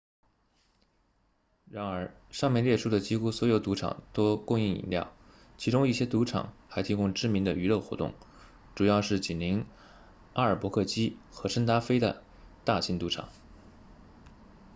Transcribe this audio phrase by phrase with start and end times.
[1.69, 5.13] 然而上面列出的几乎所有赌场都供应饮料
[5.59, 8.15] 其中一些赌场还提供知名的娱乐活动
[8.73, 9.63] 主要是紧邻
[10.33, 12.23] 阿尔伯克基和圣达菲的
[12.65, 13.29] 大型赌场